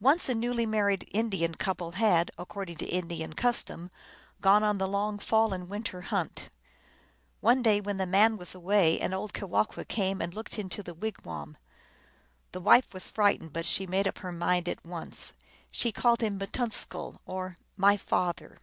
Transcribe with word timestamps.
Once 0.00 0.28
a 0.28 0.34
newly 0.34 0.66
married 0.66 1.06
Indian 1.12 1.54
couple 1.54 1.92
had, 1.92 2.32
accord 2.36 2.68
ing 2.70 2.76
to 2.78 2.84
Indian 2.86 3.32
custom, 3.32 3.92
gone 4.40 4.64
on 4.64 4.78
the 4.78 4.88
long 4.88 5.20
fall 5.20 5.52
and 5.54 5.68
win 5.68 5.84
ter 5.84 6.00
hunt. 6.00 6.48
One 7.38 7.62
day 7.62 7.80
when 7.80 7.96
the 7.96 8.08
man 8.08 8.38
was 8.38 8.56
away 8.56 8.98
an 8.98 9.14
old 9.14 9.32
Kewahqu 9.32 9.84
came 9.86 10.20
and 10.20 10.34
looked 10.34 10.58
into 10.58 10.82
the 10.82 10.94
wigwam. 10.94 11.56
The 12.50 12.60
wife 12.60 12.92
was 12.92 13.06
frightened, 13.08 13.52
but 13.52 13.66
she 13.66 13.86
made 13.86 14.08
up 14.08 14.18
her 14.18 14.32
mind 14.32 14.68
at 14.68 14.84
once: 14.84 15.32
she 15.70 15.92
called 15.92 16.22
him 16.22 16.40
Mittunksl, 16.40 17.20
or" 17.24 17.56
my 17.76 17.96
father." 17.96 18.58